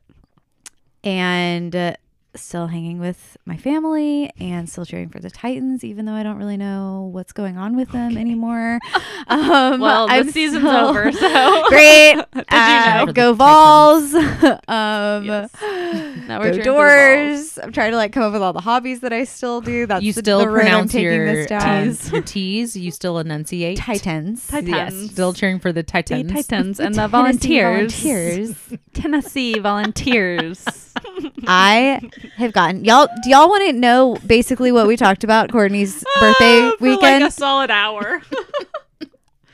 [1.04, 1.94] and uh,
[2.42, 6.38] still hanging with my family and still cheering for the Titans, even though I don't
[6.38, 8.80] really know what's going on with them anymore.
[9.30, 12.16] Um, Well, the I'm season's still- over, so Great.
[12.34, 13.06] Did Uh.
[13.12, 14.14] Go Vols.
[14.14, 15.52] um, Yes.
[15.62, 17.60] Now we're go cheering for the doors.
[17.62, 19.86] I'm trying to like come up with all the hobbies that I still do.
[19.86, 21.62] That's you still the route I'm your this down.
[21.62, 22.78] um, your T's.
[22.78, 23.78] You still enunciate.
[23.80, 24.48] Titans.
[24.48, 24.70] Titans.
[24.70, 26.32] Yes, still cheering for the The Titans.
[26.32, 27.94] Titans and the Tennessee volunteers.
[28.54, 28.80] Volunteers.
[28.94, 30.87] Tennessee volunteers.
[31.48, 32.02] I
[32.38, 33.08] have gotten y'all.
[33.24, 37.22] Do y'all want to know basically what we talked about Courtney's birthday Ah, for weekend?
[37.24, 38.22] like a solid hour.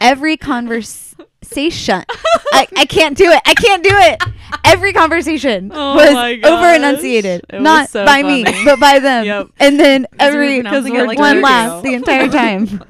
[0.02, 2.04] Every conversation conversation.
[2.54, 3.42] I, I can't do it.
[3.46, 4.24] I can't do it.
[4.66, 9.26] Every conversation Oh was over enunciated, not so by me, but by them.
[9.26, 9.48] Yep.
[9.60, 12.82] And then every pronouncing it one like one laugh the entire time.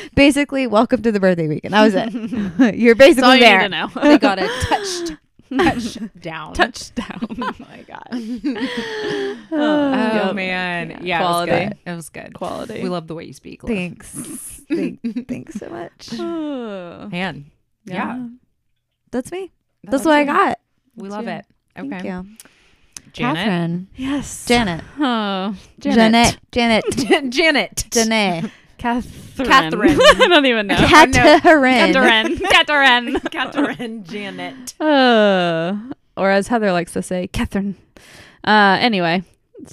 [0.14, 1.74] basically, welcome to the birthday weekend.
[1.74, 2.74] That was it.
[2.76, 3.58] You're That's all basically you there.
[3.58, 3.88] need to know.
[4.02, 5.16] They got a touched
[5.56, 6.52] touchdown.
[6.54, 7.26] Touchdown.
[7.40, 8.08] Oh my god.
[8.12, 10.34] oh Oh Yep.
[10.34, 11.00] man.
[11.02, 11.18] Yeah.
[11.20, 11.52] Quality.
[11.52, 11.78] It was good.
[11.86, 12.34] It was good.
[12.34, 12.82] Quality.
[12.82, 13.62] We love the way you speak.
[13.62, 13.76] Liv.
[13.76, 14.60] Thanks.
[14.68, 16.10] Thank, thanks so much.
[16.18, 17.08] Oh.
[17.12, 17.50] Man.
[17.84, 18.28] Yeah.
[19.10, 19.50] That's me.
[19.84, 20.58] That's what I got.
[20.96, 21.30] We love you.
[21.30, 21.46] it.
[21.78, 21.88] Okay.
[21.88, 22.26] Thank you.
[23.12, 23.36] Janet.
[23.36, 23.88] Catherine.
[23.96, 24.44] Yes.
[24.46, 24.84] Janet.
[24.98, 26.38] Oh, Janet.
[26.52, 26.84] Janet.
[27.30, 27.84] Janet.
[27.90, 28.50] Janet.
[28.78, 29.48] Catherine.
[29.48, 29.98] Catherine.
[30.00, 30.76] I don't even know.
[30.76, 31.92] Catherine.
[31.94, 32.38] Catherine.
[32.50, 33.20] Catherine.
[33.30, 34.80] Catherine Janet.
[34.80, 35.76] Uh,
[36.16, 37.76] or as Heather likes to say, Catherine.
[38.44, 39.22] Uh, anyway,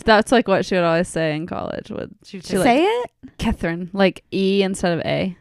[0.05, 1.89] that's like what she would always say in college.
[1.91, 3.09] Would She She like- Say it.
[3.37, 5.37] Catherine like E instead of A?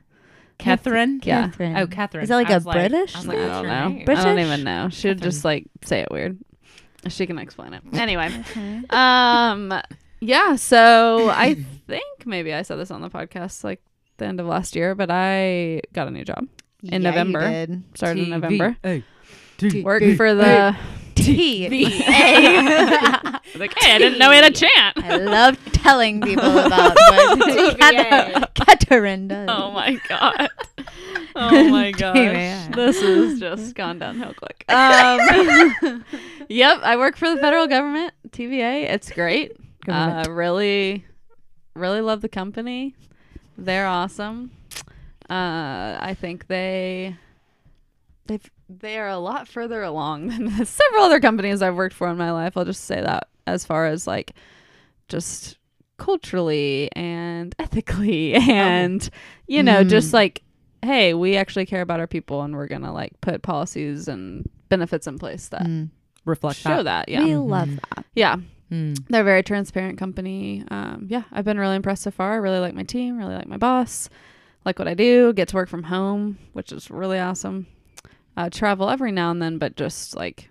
[0.59, 1.21] Catherine.
[1.25, 1.49] Yeah.
[1.49, 1.77] Catherine.
[1.77, 2.23] Oh, Catherine.
[2.23, 3.49] Is that like I a was British I was I like, thing?
[3.49, 3.89] what's don't know.
[3.89, 4.05] name?
[4.09, 4.89] I don't even know.
[4.91, 5.31] She would Catherine.
[5.33, 6.39] just like say it weird.
[7.09, 7.83] She can explain it.
[7.93, 8.81] Anyway, Okay.
[8.91, 9.75] um,
[10.21, 10.57] yeah.
[10.57, 13.81] So I think maybe I said this on the podcast like
[14.19, 16.47] the end of last year, but I got a new job.
[16.83, 17.49] In Yeah, you November.
[17.51, 17.83] did.
[17.95, 18.31] Started in TV.
[18.31, 18.77] November.
[18.83, 19.05] Hey.
[19.83, 20.77] Worked for the
[21.15, 21.69] T.
[23.57, 24.97] like, hey, I didn't know we had a chant.
[25.05, 29.49] I love telling people about what Cather- Catherine does.
[29.51, 30.49] Oh my god.
[31.37, 32.17] Oh my gosh.
[32.17, 32.75] TVA.
[32.77, 34.65] This has just gone downhill quick.
[34.69, 36.05] Um,
[36.49, 38.85] yep, I work for the federal government, TVA.
[38.85, 39.57] It's great.
[39.85, 40.29] Government.
[40.29, 41.05] Uh, really,
[41.75, 42.95] really love the company.
[43.59, 44.51] They're awesome.
[45.31, 47.17] Uh, I think they
[48.27, 52.17] they've they are a lot further along than several other companies I've worked for in
[52.17, 52.57] my life.
[52.57, 54.33] I'll just say that as far as like
[55.09, 55.59] just
[55.97, 59.09] culturally and ethically and
[59.47, 59.89] you know Mm.
[59.91, 60.43] just like
[60.83, 65.07] hey we actually care about our people and we're gonna like put policies and benefits
[65.07, 65.91] in place that Mm.
[66.25, 68.05] Reflect show that yeah We love that.
[68.15, 68.37] yeah
[68.71, 68.99] Mm.
[69.09, 70.65] they're a very transparent company.
[70.69, 72.33] Um, yeah, I've been really impressed so far.
[72.33, 74.09] I really like my team, really like my boss,
[74.65, 77.67] like what I do, get to work from home, which is really awesome.
[78.37, 80.49] Uh, travel every now and then, but just like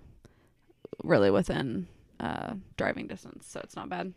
[1.03, 1.87] really within
[2.19, 4.13] uh, driving distance, so it's not bad.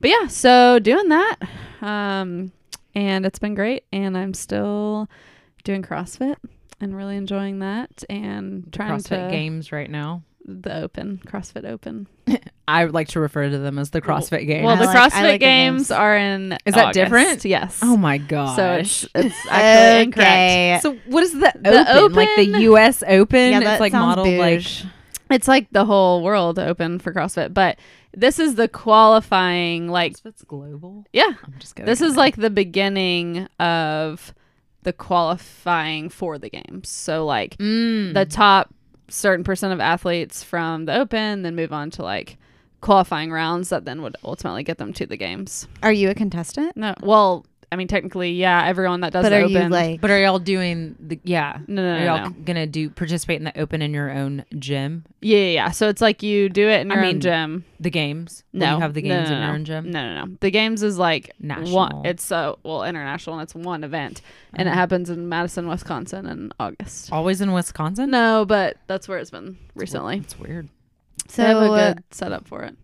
[0.00, 1.36] But yeah, so doing that,
[1.80, 2.52] um,
[2.94, 5.08] and it's been great, and I'm still
[5.64, 6.36] doing CrossFit
[6.80, 10.22] and really enjoying that, and trying CrossFit to games right now.
[10.44, 12.06] The Open CrossFit Open.
[12.68, 14.64] I would like to refer to them as the CrossFit games.
[14.64, 16.52] Well, the like- CrossFit like games are in.
[16.64, 16.94] Is that August.
[16.94, 17.44] different?
[17.44, 17.80] Yes.
[17.82, 18.56] oh my god.
[18.56, 20.28] So it's it's actually incorrect.
[20.28, 20.78] Okay.
[20.82, 22.16] So what is the, The open?
[22.16, 23.02] Like the U.S.
[23.06, 23.50] Open?
[23.52, 24.66] Yeah, it's that like sounds modeled like.
[25.30, 27.78] It's like the whole world open for CrossFit, but
[28.14, 29.88] this is the qualifying.
[29.88, 31.06] Like, CrossFit's global.
[31.12, 31.86] yeah, I'm just kidding.
[31.86, 34.34] this is like the beginning of
[34.82, 36.88] the qualifying for the games.
[36.88, 38.12] So like mm.
[38.12, 38.74] the top
[39.12, 42.38] certain percent of athletes from the Open, then move on to like
[42.80, 45.68] qualifying rounds that then would ultimately get them to the games.
[45.82, 46.76] Are you a contestant?
[46.76, 49.50] No, well, I mean technically, yeah, everyone that does but the are Open.
[49.62, 50.00] you like?
[50.00, 51.58] But are y'all doing the yeah?
[51.66, 52.36] no, no, Are no, y'all no.
[52.44, 55.04] gonna do participate in the open in your own gym?
[55.20, 55.70] Yeah, yeah, yeah.
[55.70, 57.64] So it's like you do it in I your mean, own gym.
[57.80, 58.44] The games?
[58.52, 59.46] No, you have the no, games no, in no.
[59.46, 59.90] your own gym.
[59.90, 60.36] No, no, no.
[60.40, 61.74] The games is like National.
[61.74, 64.20] One, it's uh well international and it's one event,
[64.54, 64.74] and it Oh.
[64.74, 67.10] happens in Madison, Wisconsin, in August.
[67.12, 68.10] Always in Wisconsin.
[68.10, 70.18] No, but that's where it's been recently.
[70.18, 70.68] It's weird.
[71.28, 72.76] So I have a So, uh, good setup for it.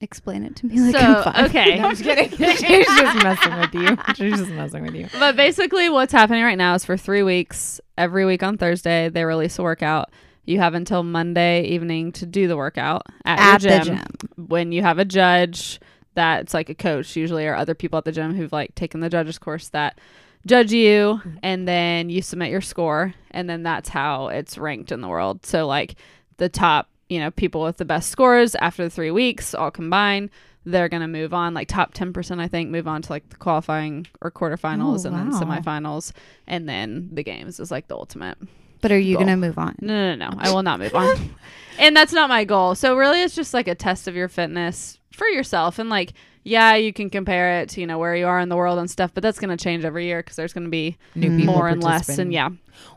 [0.00, 1.50] Explain it to me like so I'm five.
[1.50, 2.30] okay, I'm just kidding.
[2.56, 4.14] She's just messing with you.
[4.14, 5.08] She's just messing with you.
[5.18, 9.24] but basically what's happening right now is for three weeks, every week on Thursday they
[9.24, 10.10] release a workout.
[10.44, 13.96] You have until Monday evening to do the workout at, At your the gym.
[13.96, 14.46] gym.
[14.46, 15.78] When you have a judge,
[16.14, 19.10] that's like a coach usually, or other people at the gym who've like taken the
[19.10, 19.98] judges course that
[20.46, 21.36] judge you, mm-hmm.
[21.42, 25.44] and then you submit your score, and then that's how it's ranked in the world.
[25.44, 25.96] So like
[26.38, 30.30] the top, you know, people with the best scores after the three weeks all combined,
[30.64, 31.54] they're gonna move on.
[31.54, 35.08] Like top ten percent, I think, move on to like the qualifying or quarterfinals, Oh,
[35.08, 36.12] and then semifinals,
[36.46, 38.36] and then the games is like the ultimate.
[38.80, 39.76] But are you gonna move on?
[39.80, 40.36] No, no, no.
[40.38, 41.34] I will not move on.
[41.78, 42.74] and that's not my goal.
[42.74, 46.12] So really it's just like a test of your fitness for yourself and like
[46.44, 48.90] yeah, you can compare it to, you know, where you are in the world and
[48.90, 51.52] stuff, but that's going to change every year cuz there's going to be New people
[51.52, 52.48] more and less and yeah.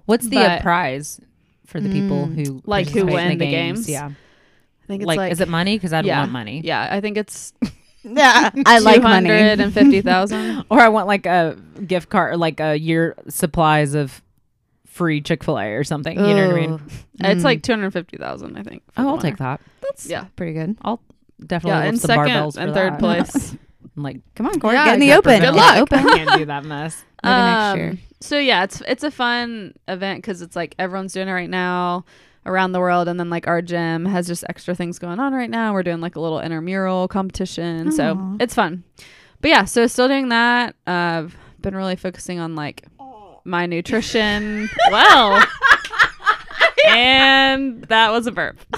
[0.06, 1.20] What's the But- prize
[1.72, 2.36] for the people Mm.
[2.36, 3.90] who Like who participate in win the games?
[3.90, 4.06] Yeah.
[4.08, 5.78] I think it's Like, like, is it money?
[5.78, 6.20] Because I don't yeah.
[6.20, 6.62] want money.
[6.64, 7.54] Yeah, I think it's
[8.04, 9.30] Yeah, I like money.
[9.30, 10.66] 250,000.
[10.70, 11.56] Or I want like a
[11.88, 14.22] gift card, like a year supplies of
[14.88, 16.18] free Chick Fil A or something.
[16.18, 16.72] You know what I mean?
[16.72, 16.80] Ooh.
[17.20, 17.44] It's Mm.
[17.46, 18.82] like 250,000, I think.
[18.98, 19.62] Oh, I'll take that.
[19.82, 20.26] That's Yeah.
[20.36, 20.76] pretty good.
[20.82, 21.00] I'll
[21.40, 23.00] definitely Yeah, lift in some second barbells and third that.
[23.00, 23.56] place.
[23.98, 25.34] I'm like, Come on, Corey, Yeah, get in the open.
[25.40, 25.78] Good Get luck.
[25.78, 26.00] Open.
[26.00, 27.04] I can't do that mess.
[27.24, 27.98] Maybe next Um, year.
[28.20, 32.06] so yeah, it's it's a fun event because it's like everyone's doing it right now
[32.46, 35.50] around the world, and then like our gym has just extra things going on right
[35.50, 35.74] now.
[35.74, 38.84] We're doing like a little intramural competition, so it's fun.
[39.42, 40.76] But yeah, so still doing that.
[40.88, 42.86] Uh, I've been really focusing on like
[43.44, 44.70] my nutrition.
[44.92, 45.44] well,
[46.90, 48.58] and that was a burp,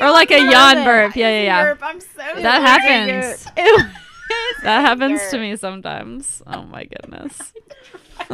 [0.00, 1.16] or like a yawn burp.
[1.16, 1.74] Yeah, yeah, yeah.
[1.82, 3.44] I'm so That happens.
[4.62, 6.42] that happens to me sometimes.
[6.46, 7.52] Oh my goodness.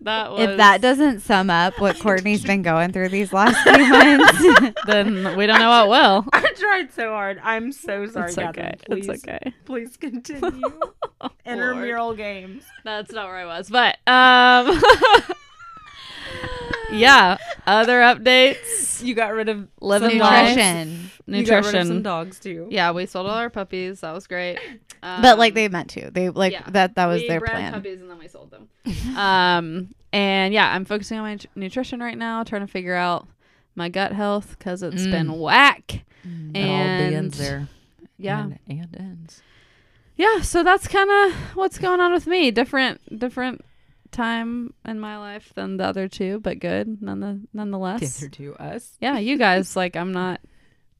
[0.00, 3.88] that was If that doesn't sum up what Courtney's been going through these last few
[3.88, 6.24] months, then we don't know what will.
[6.32, 7.38] I tried so hard.
[7.44, 8.66] I'm so sorry, It's Catherine.
[8.66, 8.76] okay.
[8.86, 9.54] Please, It's okay.
[9.64, 10.80] please continue.
[11.44, 12.64] Intramural games.
[12.84, 14.80] That's not where I was, but um
[16.92, 19.02] Yeah, other updates.
[19.02, 20.56] You got rid of Living some life.
[20.56, 21.10] nutrition.
[21.26, 21.38] dogs.
[21.40, 22.68] You got rid of some dogs too.
[22.70, 24.00] Yeah, we sold all our puppies.
[24.00, 24.58] That was great.
[25.02, 26.10] but like Um, they meant to.
[26.10, 26.62] They like yeah.
[26.70, 26.94] that.
[26.94, 27.72] That was we their bred plan.
[27.72, 28.68] puppies and then we sold them.
[29.16, 33.26] um, and yeah, I'm focusing on my tr- nutrition right now, trying to figure out
[33.74, 35.10] my gut health because it's Mm.
[35.10, 36.04] been whack.
[36.24, 37.68] It And all begins there.
[38.18, 39.42] Yeah, And, and ends.
[40.16, 40.40] yeah.
[40.40, 42.50] So that's kind of what's going on with me.
[42.50, 43.62] Different, different
[44.16, 48.00] time in my life than the other two, but good none the, nonetheless.
[48.18, 48.96] Together to us.
[49.00, 50.40] Yeah, you guys like I'm not,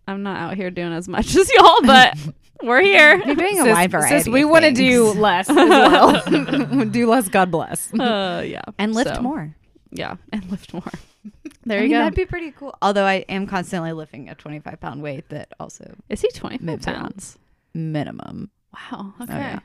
[0.06, 2.16] I'm not out here doing as much as y'all, but
[2.62, 3.16] we're here.
[3.24, 4.18] You're doing a wide variety.
[4.18, 6.84] sis, we want to do less as well.
[6.86, 7.92] do less, God bless.
[7.92, 9.54] Uh, yeah, and lift So, more.
[9.90, 10.82] Yeah, and lift more.
[11.64, 12.04] There I you mean, go.
[12.04, 12.76] That'd be pretty cool.
[12.80, 17.38] Although I am constantly lifting a 25 pound weight that also Is he 25 pounds?
[17.74, 19.14] minimum, Wow.
[19.20, 19.32] Okay.
[19.32, 19.58] yeah.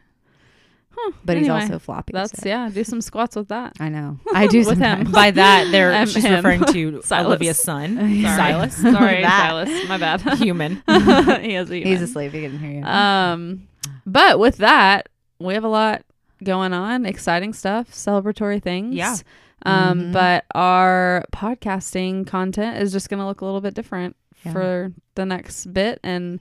[0.94, 1.12] Huh.
[1.24, 2.12] but Anyway, he's also floppy.
[2.14, 2.70] That's so- yeah.
[2.70, 3.74] Do some squats with that.
[3.80, 4.20] I know.
[4.34, 4.98] I do With him.
[5.06, 5.12] sometimes.
[5.12, 6.34] By that, there Um, she's him.
[6.36, 7.26] referring to Silas.
[7.28, 8.22] Olivia's son, Sorry.
[8.24, 8.76] Silas.
[8.76, 9.24] Sorry.
[9.24, 9.88] Silas.
[9.88, 10.22] My bad.
[10.40, 10.84] Human.
[10.88, 12.04] he has a He's human.
[12.04, 12.32] asleep.
[12.34, 12.84] He can hear you.
[12.84, 13.68] Um,
[14.06, 16.04] but with that, we have a lot
[16.44, 18.94] going on, exciting stuff, celebratory things.
[18.96, 19.16] Yeah.
[19.64, 20.14] Um, Mhm.
[20.14, 24.52] but our podcasting content is just going to look a little bit different Yeah.
[24.52, 26.40] for the next bit, and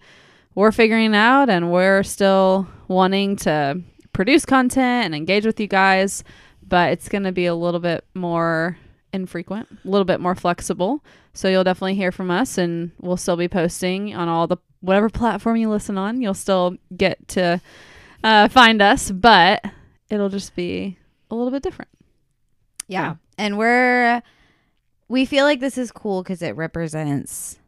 [0.54, 3.80] we're figuring it out, and we're still wanting to
[4.20, 6.22] produce content and engage with you guys,
[6.68, 8.76] but it's going to be a little bit more
[9.14, 11.02] infrequent, a little bit more flexible.
[11.32, 15.08] So you'll definitely hear from us, and we'll still be posting on all the whatever
[15.08, 16.20] platform you listen on.
[16.20, 17.62] You'll still get to
[18.22, 19.64] uh, find us, but
[20.10, 20.98] it'll just be
[21.30, 21.88] a little bit different.
[22.88, 23.00] yeah.
[23.00, 23.14] yeah.
[23.38, 24.20] And we're,
[25.08, 27.58] we feel like this is cool because it represents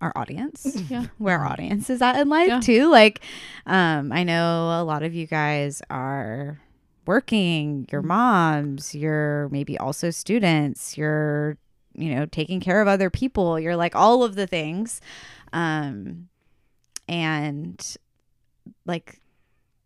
[0.00, 0.66] our audience.
[0.90, 1.06] Yeah.
[1.18, 2.60] where our audience is at in life Yeah.
[2.60, 2.90] too.
[2.90, 3.20] Like,
[3.66, 6.60] um, I know a lot of you guys are
[7.06, 7.92] working, Mm-hmm.
[7.92, 11.56] your moms, you're maybe also students, you're,
[11.94, 15.00] you know, taking care of other people, you're like all of the things.
[15.52, 16.28] Um,
[17.08, 17.96] and
[18.86, 19.20] like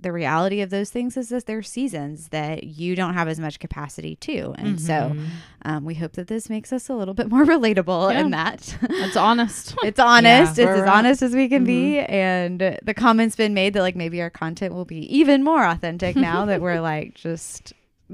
[0.04, 3.58] the reality of those things is that there's seasons that you don't have as much
[3.58, 4.54] capacity to.
[4.56, 5.26] And so Mhm.
[5.64, 8.20] um, we hope that this makes us a little bit more relatable Yeah.
[8.20, 8.76] in that.
[8.82, 9.74] It's honest.
[9.82, 10.56] it's honest.
[10.58, 10.88] Yeah, it's as at.
[10.88, 11.98] honest as we can be.
[11.98, 16.14] And the comments been made that like maybe our content will be even more authentic
[16.14, 17.72] now that we're like just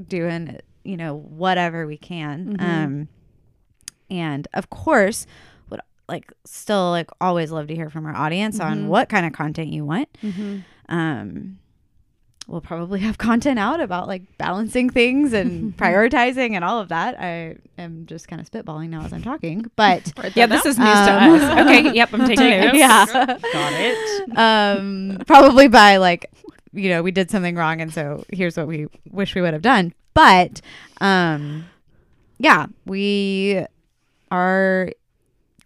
[0.09, 2.57] doing, you know, whatever we can.
[2.57, 2.63] Mhm.
[2.63, 3.09] Um,
[4.09, 5.27] and of course,
[5.71, 8.87] would like still like always love to hear from our audience on Mhm.
[8.87, 10.09] what kind of content you want.
[10.23, 10.59] mm-hmm.
[10.89, 11.59] Um,
[12.51, 17.19] we'll probably have content out about like balancing things and prioritizing and all of that.
[17.21, 20.89] I am just kind of spitballing now as I'm talking, but Yeah, this is news
[20.89, 21.59] Um, to us.
[21.67, 22.77] Okay, yep, I'm taking notes.
[22.77, 24.37] yeah, Got it.
[24.39, 26.27] um, probably by like,
[26.73, 29.63] you know, we did something wrong, and so here's what we wish we would have
[29.63, 29.95] done.
[30.15, 30.61] But,
[31.01, 31.67] um,
[32.39, 33.65] yeah, we
[34.33, 34.91] are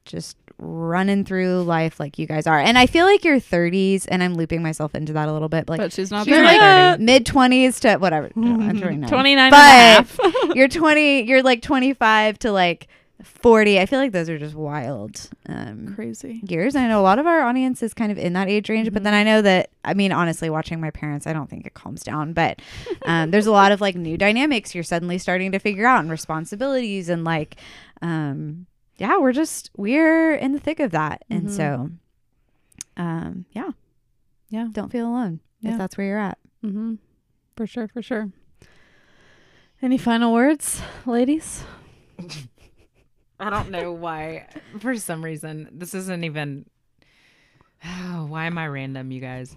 [0.05, 4.23] just running through life like you guys are, and I feel like your 30s, and
[4.23, 7.01] I'm looping myself into that a little bit, but like but she's not She's yet.
[7.01, 8.31] mid 20s to whatever.
[8.35, 9.09] No, I'm 29.
[9.09, 10.19] 29 But- and a half.
[10.57, 12.89] you're 20 you're like 25 to like
[13.23, 16.41] 40 i feel like those are just wild um Crazy.
[16.49, 18.93] years i know a lot of our audience is kind of in that age range
[18.93, 21.73] but then i know that i mean honestly watching my parents i don't think it
[21.75, 22.61] calms down but
[23.07, 26.11] um there's a lot of like new dynamics you're suddenly starting to figure out and
[26.11, 27.57] responsibilities and like
[28.03, 31.51] um yeah we're just we're in the thick of that and Mhm.
[31.51, 31.91] so
[32.97, 33.71] um yeah
[34.51, 34.69] Yeah.
[34.73, 35.73] don't feel alone Yeah.
[35.73, 36.95] if that's where you're at Mm-hmm.
[37.57, 38.31] For sure, for sure.
[39.83, 41.63] Any final words, ladies?
[43.39, 44.47] I don't know why.
[44.81, 46.65] For some reason, this isn't even.
[47.85, 49.57] Oh, why am I random, you guys?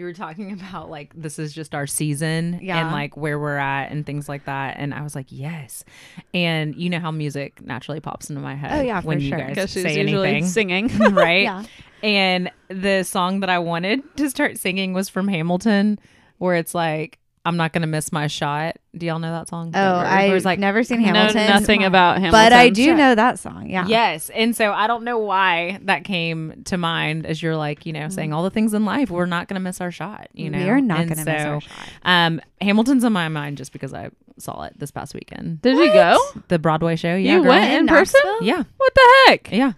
[0.00, 2.80] You were talking about like this is just our season Yeah.
[2.80, 5.84] and like where we're at and things like that, and I was like, yes.
[6.32, 8.72] And you know how music naturally pops into my head.
[8.78, 9.38] Oh, yeah, for when you sure.
[9.38, 10.88] guys Because she's say usually anything, singing.
[11.12, 11.42] right?
[11.42, 11.64] yeah
[12.02, 15.98] And the song that I wanted to start singing was from Hamilton,
[16.38, 18.76] where it's like, I'm not gonna miss my shot.
[18.94, 19.70] Do y'all know that song?
[19.74, 21.46] Oh, I've it's like never seen I know Hamilton.
[21.46, 22.32] nothing about Hamilton.
[22.32, 23.70] but I do know that song.
[23.70, 23.86] Yeah.
[23.86, 24.30] Yes.
[24.30, 28.08] And so I don't know why that came to mind as you're like, you know,
[28.08, 29.08] saying all the things in life.
[29.10, 30.58] We're not going to miss our shot, you know?
[30.58, 31.88] We are not And going to miss so, our shot.
[32.02, 35.62] Um, Hamilton's on my mind just because I saw it this past weekend.
[35.62, 36.18] Did you go?
[36.48, 37.14] The Broadway show.
[37.14, 37.36] Yeah.
[37.36, 38.20] you went in person?
[38.42, 38.64] Yeah.
[38.76, 39.52] What the heck?
[39.52, 39.72] Yeah.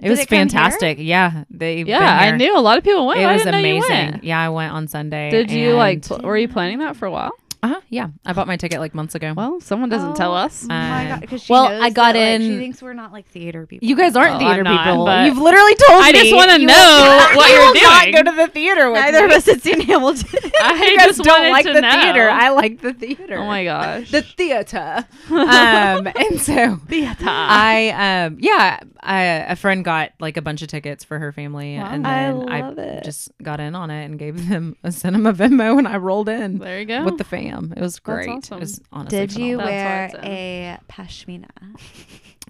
[0.00, 0.98] It Did was it fantastic.
[1.00, 1.44] Yeah.
[1.50, 3.20] They Yeah, I knew a lot of people went.
[3.20, 4.20] It I was didn't know you amazing.
[4.22, 5.30] Yeah, I went on Sunday.
[5.30, 6.02] Did you like?
[6.06, 7.32] Pl- were you planning that for a while?
[7.62, 8.08] Uh-huh, yeah.
[8.24, 9.32] I bought my ticket like months ago.
[9.36, 10.64] Well, someone doesn't tell us.
[10.64, 12.80] Oh my Um, God, 'cause she well, knows I got that, like, in- she thinks
[12.82, 13.86] we're not like theater people.
[13.88, 15.04] you guys aren't Well, theater I'm not, people.
[15.06, 16.08] but- You've literally told me.
[16.08, 16.18] I me.
[16.20, 17.84] just want to know will- what you you're will doing.
[17.84, 20.50] not go to the theater with Neither of us had seen Hamilton.
[20.62, 21.90] I you guys just don't wanted like to the know.
[22.00, 22.30] theater.
[22.30, 23.38] I like the theater.
[23.38, 24.10] oh my gosh.
[24.10, 25.04] the theater.
[25.30, 27.24] um, and so theater.
[27.26, 31.76] I um yeah, I, a friend got like a bunch of tickets for her family,
[31.78, 31.88] Wow.
[31.90, 33.04] and I then I, love it.
[33.04, 36.28] just got in on it and gave them a cinema them Venmo, and I rolled
[36.28, 37.04] in there you go.
[37.04, 37.47] with the fam.
[37.48, 38.28] It was great.
[38.28, 38.58] awesome.
[38.58, 41.48] It was honestly Did you That's wear it's a pashmina?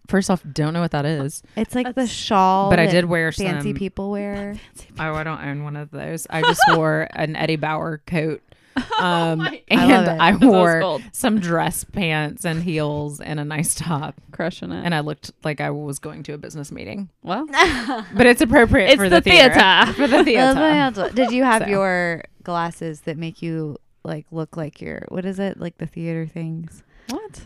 [0.06, 2.70] First off, don't know what that is, It's like the shawl.
[2.70, 3.78] but I did wear fancy some.
[3.78, 4.56] people wear.
[4.98, 6.26] Oh, I don't own one of those.
[6.30, 8.42] I just wore an Eddie Bauer coat.
[9.00, 10.20] Um, my- I and love it.
[10.20, 11.02] I That's what wore called.
[11.12, 14.84] some dress pants and heels and a nice top, Crushing it.
[14.84, 17.08] and I looked like I was going to a business meeting.
[17.24, 17.44] well,
[18.14, 19.54] But it's appropriate it's for the, the, theater.
[19.54, 19.92] theater.
[19.94, 20.54] For the theater.
[20.54, 21.68] That's what- Did you have So.
[21.68, 26.26] your glasses that make you like look like your what is it like the theater
[26.26, 27.42] things what?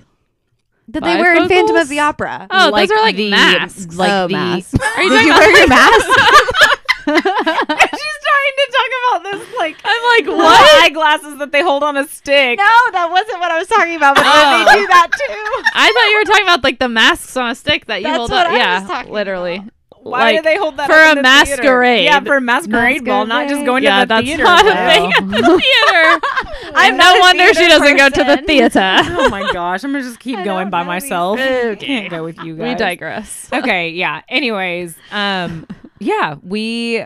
[0.88, 2.46] that they wear in Phantom of the Opera?
[2.50, 3.86] Oh, those are like the, masks.
[3.94, 4.32] Oh, like Oh, the.
[4.34, 4.74] masks.
[4.96, 6.06] Are you Did you about wear your mask?
[7.04, 11.96] She's trying to talk about this like I'm like, what eyeglasses that they hold on
[11.96, 12.58] a stick.
[12.58, 14.14] no, that wasn't what I was talking about.
[14.16, 14.64] But Oh.
[14.64, 15.70] they do that too.
[15.74, 18.16] I thought you were talking about like the masks on a stick that you That's
[18.18, 18.52] hold up.
[18.52, 19.62] Yeah, literally.
[20.02, 21.62] Why Like, do they hold that for up a in the theater?
[21.62, 22.04] masquerade.
[22.04, 24.42] Yeah, for a masquerade ball, not just going yeah, to the that's theater.
[24.42, 24.72] not ball.
[24.72, 26.72] a thing at the theater.
[26.74, 28.80] I'm no wonder she doesn't go to the theater.
[29.18, 31.38] oh my gosh, I'm gonna just keep I going by myself.
[31.38, 31.76] Okay.
[31.76, 32.68] Can't go with you guys.
[32.70, 33.48] we digress.
[33.52, 34.22] okay, yeah.
[34.28, 35.66] Anyways, um,
[35.98, 37.00] yeah, we.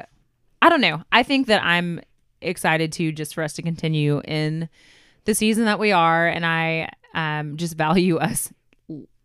[0.62, 1.02] I don't know.
[1.12, 2.00] I think that I'm
[2.40, 4.68] excited to just for us to continue in
[5.24, 8.54] the season that we are, and I um just value us l-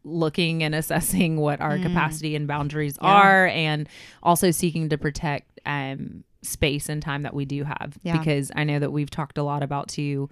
[0.04, 1.84] looking and assessing what our Mm.
[1.84, 3.08] capacity and boundaries Yeah.
[3.08, 3.88] are, and
[4.24, 8.18] also seeking to protect um space and time that we do have Yeah.
[8.18, 10.28] because I know that we've talked a lot about too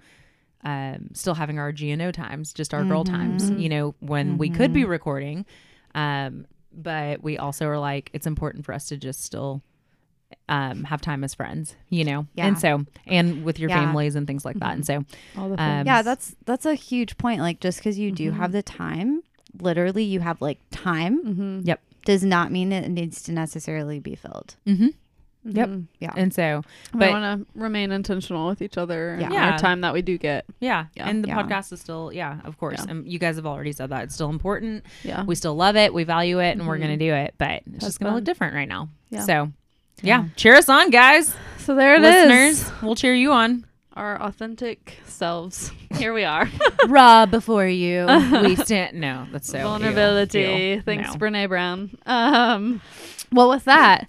[0.64, 3.58] um still having our GNO times just our girl times Mhm.
[3.60, 4.88] you know when we could be Mhm.
[4.88, 5.46] recording
[5.94, 9.62] um but we also are like it's important for us to just still
[10.48, 12.48] um have time as friends you know Yeah.
[12.48, 13.76] and so and with your Yeah.
[13.78, 15.04] families and things like that and so
[15.36, 17.40] All the Um, yeah, that's that's a huge point.
[17.40, 18.36] Like just because you do Mhm.
[18.36, 19.22] have the time,
[19.62, 21.70] literally you have like time, mm-hmm.
[22.04, 24.56] does not mean that it needs to necessarily be filled.
[24.66, 24.88] mm-hmm.
[25.42, 25.68] Yep.
[25.70, 25.80] Mm-hmm.
[26.00, 26.12] Yeah.
[26.16, 29.52] and so We want to remain intentional with each other and Yeah.
[29.52, 30.44] our time that we do get.
[30.60, 31.08] yeah, Yeah.
[31.08, 31.42] and the Yeah.
[31.42, 32.90] podcast is still yeah of course Yeah.
[32.90, 35.24] and you guys have already said that it's still important Yeah.
[35.24, 36.80] we still love it we value it and we're Mhm.
[36.82, 38.16] gonna do it but it's That's just gonna fun.
[38.16, 39.22] look different right now Yeah.
[39.22, 39.50] so
[40.02, 42.28] yeah cheer us on guys So there it is.
[42.60, 45.72] listeners we'll cheer you on Our authentic selves.
[45.96, 46.48] Here we are.
[46.88, 48.06] raw before you
[48.44, 50.40] we stand no that's so ew, Vulnerability.
[50.76, 50.80] ew.
[50.82, 51.14] Thanks, No.
[51.18, 51.98] Brene Brown.
[52.06, 52.80] Um,
[53.32, 54.08] well, with that,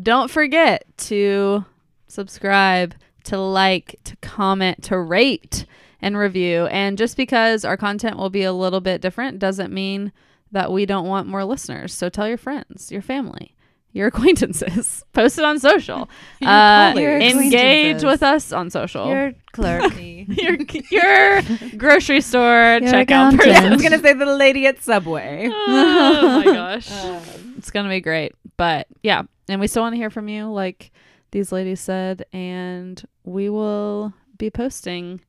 [0.00, 1.64] don't forget to
[2.06, 5.66] subscribe, to like, to comment, to rate,
[6.00, 6.66] and review.
[6.66, 10.12] And just because our content will be a little bit different doesn't mean
[10.52, 11.92] that we don't want more listeners.
[11.94, 13.53] So tell your friends, your family,
[13.94, 15.02] your acquaintances.
[15.14, 16.10] Post it on social.
[16.40, 16.94] Your Uh.
[16.94, 19.08] Your engage with us on social.
[19.08, 19.94] Your clerk.
[19.98, 20.58] your,
[20.90, 21.42] your
[21.76, 23.64] grocery store Your checkout person.
[23.64, 25.48] I was gonna say the lady at Subway.
[25.50, 26.92] oh my gosh.
[26.92, 28.34] Um, it's going to be great.
[28.58, 30.92] But yeah, and we still want to hear from you, like
[31.30, 35.22] these ladies said, and we will be posting.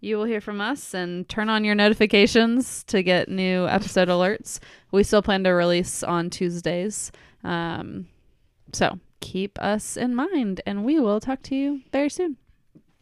[0.00, 4.60] You will hear from us and turn on your notifications to get new episode alerts.
[4.92, 7.10] We still plan to release on Tuesdays.
[7.44, 8.08] Um,
[8.72, 12.36] so keep us in mind, and we will talk to you very soon.